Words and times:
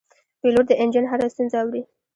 پیلوټ 0.41 0.65
د 0.69 0.73
انجن 0.81 1.05
هره 1.11 1.25
ستونزه 1.33 1.57
اوري. 1.61 1.81